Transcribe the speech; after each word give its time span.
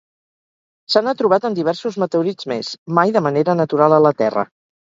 Se 0.93 1.03
n'ha 1.07 1.13
trobat 1.19 1.45
en 1.51 1.57
diversos 1.59 1.99
meteorits 2.05 2.49
més, 2.53 2.73
mai 3.01 3.15
de 3.19 3.25
manera 3.29 3.59
natural 3.63 4.01
a 4.01 4.05
la 4.09 4.17
Terra. 4.25 4.49